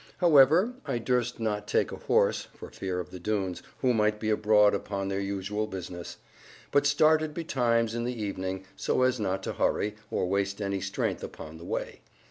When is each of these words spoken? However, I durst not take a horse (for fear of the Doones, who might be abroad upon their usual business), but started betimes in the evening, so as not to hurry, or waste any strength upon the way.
However, 0.17 0.73
I 0.83 0.97
durst 0.97 1.39
not 1.39 1.67
take 1.67 1.91
a 1.91 1.95
horse 1.95 2.47
(for 2.55 2.71
fear 2.71 2.99
of 2.99 3.11
the 3.11 3.19
Doones, 3.19 3.61
who 3.81 3.93
might 3.93 4.19
be 4.19 4.31
abroad 4.31 4.73
upon 4.73 5.09
their 5.09 5.19
usual 5.19 5.67
business), 5.67 6.17
but 6.71 6.87
started 6.87 7.35
betimes 7.35 7.93
in 7.93 8.03
the 8.03 8.19
evening, 8.19 8.65
so 8.75 9.03
as 9.03 9.19
not 9.19 9.43
to 9.43 9.53
hurry, 9.53 9.95
or 10.09 10.25
waste 10.25 10.59
any 10.59 10.81
strength 10.81 11.23
upon 11.23 11.59
the 11.59 11.65
way. 11.65 12.01